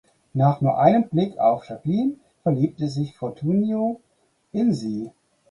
Nach 0.33 0.61
nur 0.61 0.79
einem 0.79 1.07
Blick 1.09 1.37
auf 1.37 1.69
Jacqueline 1.69 2.15
verliebt 2.41 2.79
sich 2.79 3.15
Fortunio 3.19 4.01
in 4.51 4.73
sie. 4.73 5.11